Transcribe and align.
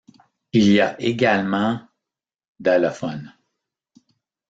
Il 0.51 0.71
y 0.71 0.79
a 0.81 0.99
également 0.99 1.79
d'allophones. 2.59 3.35